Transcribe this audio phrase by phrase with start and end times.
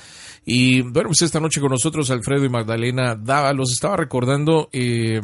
[0.45, 5.21] Y bueno, pues esta noche con nosotros Alfredo y Magdalena Dava los estaba recordando eh,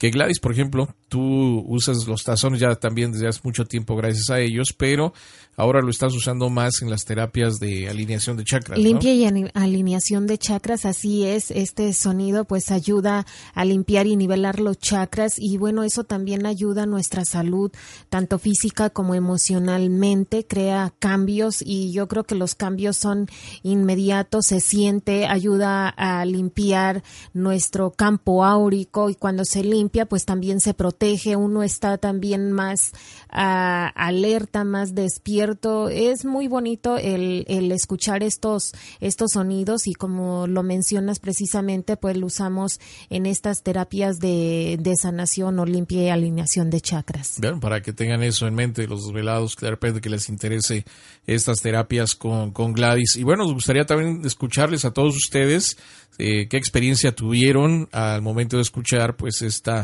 [0.00, 4.30] que Gladys, por ejemplo, tú usas los tazones ya también desde hace mucho tiempo gracias
[4.30, 5.12] a ellos, pero
[5.56, 8.78] ahora lo estás usando más en las terapias de alineación de chakras.
[8.78, 11.50] Limpia y alineación de chakras, así es.
[11.50, 16.84] Este sonido pues ayuda a limpiar y nivelar los chakras y bueno, eso también ayuda
[16.84, 17.70] a nuestra salud,
[18.08, 23.28] tanto física como emocionalmente, crea cambios y yo creo que los cambios son
[23.62, 27.02] inmediatos, se siente, ayuda a limpiar
[27.34, 32.92] nuestro campo áurico y cuando se limpia pues también se protege, uno está también más
[33.32, 40.46] uh, alerta, más despierto es muy bonito el, el, escuchar estos, estos sonidos y como
[40.46, 46.08] lo mencionas precisamente, pues lo usamos en estas terapias de, de sanación o limpia y
[46.08, 47.38] alineación de chakras.
[47.40, 50.84] Bien, para que tengan eso en mente, los desvelados, que de repente que les interese
[51.26, 53.16] estas terapias con, con Gladys.
[53.16, 55.76] Y bueno, nos gustaría también escucharles a todos ustedes
[56.18, 59.79] eh, qué experiencia tuvieron al momento de escuchar pues esta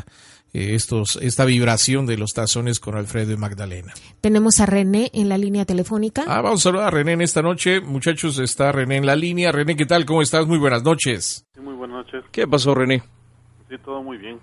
[0.53, 3.93] estos, esta vibración de los tazones con Alfredo y Magdalena.
[4.21, 6.25] Tenemos a René en la línea telefónica.
[6.27, 7.81] Ah, vamos a saludar a René en esta noche.
[7.81, 9.53] Muchachos, está René en la línea.
[9.53, 10.07] René, ¿qué tal?
[10.07, 10.47] ¿Cómo estás?
[10.47, 11.47] Muy buenas noches.
[11.55, 12.25] Sí, muy buenas noches.
[12.33, 13.03] ¿Qué pasó, René?
[13.69, 14.39] Sí, todo muy bien.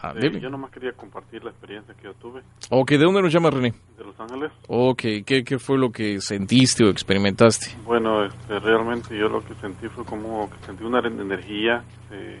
[0.00, 2.42] Ah, este, yo nomás quería compartir la experiencia que yo tuve.
[2.70, 3.74] Ok, ¿de dónde nos llama René?
[3.98, 4.52] De Los Ángeles.
[4.68, 7.72] Ok, ¿qué, qué fue lo que sentiste o experimentaste?
[7.84, 11.82] Bueno, este, realmente yo lo que sentí fue como que sentí una energía
[12.12, 12.40] eh,